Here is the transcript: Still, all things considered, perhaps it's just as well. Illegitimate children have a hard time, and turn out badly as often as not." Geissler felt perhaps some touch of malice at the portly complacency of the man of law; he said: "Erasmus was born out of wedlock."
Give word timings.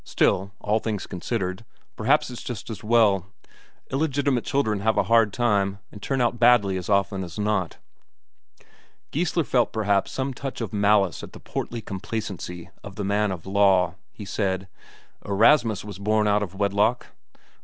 Still, 0.03 0.51
all 0.59 0.79
things 0.79 1.05
considered, 1.05 1.63
perhaps 1.95 2.31
it's 2.31 2.41
just 2.41 2.71
as 2.71 2.83
well. 2.83 3.27
Illegitimate 3.91 4.43
children 4.43 4.79
have 4.79 4.97
a 4.97 5.03
hard 5.03 5.31
time, 5.31 5.77
and 5.91 6.01
turn 6.01 6.19
out 6.21 6.39
badly 6.39 6.75
as 6.75 6.89
often 6.89 7.23
as 7.23 7.37
not." 7.37 7.77
Geissler 9.11 9.43
felt 9.43 9.71
perhaps 9.71 10.11
some 10.11 10.33
touch 10.33 10.59
of 10.59 10.73
malice 10.73 11.21
at 11.21 11.33
the 11.33 11.39
portly 11.39 11.83
complacency 11.83 12.71
of 12.83 12.95
the 12.95 13.05
man 13.05 13.31
of 13.31 13.45
law; 13.45 13.93
he 14.11 14.25
said: 14.25 14.67
"Erasmus 15.23 15.85
was 15.85 15.99
born 15.99 16.27
out 16.27 16.41
of 16.41 16.55
wedlock." 16.55 17.05